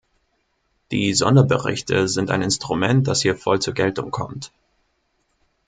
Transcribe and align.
Die 0.91 1.13
Sonderberichte 1.13 2.07
sind 2.07 2.31
ein 2.31 2.41
Instrument, 2.41 3.07
das 3.07 3.21
hier 3.21 3.37
voll 3.37 3.61
zur 3.61 3.75
Geltung 3.75 4.09
kommt. 4.09 4.51